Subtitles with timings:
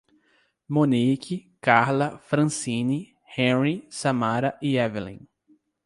[0.67, 5.19] Monique, Karla, Francine, Henry, Samara e Évelin